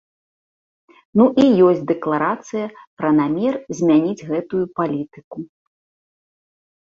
Ну, 1.19 1.23
і 1.41 1.45
ёсць 1.67 1.83
дэкларацыя 1.91 2.67
пра 3.01 3.09
намер 3.19 3.55
змяніць 3.79 4.25
гэтую 4.31 4.61
палітыку. 4.79 5.37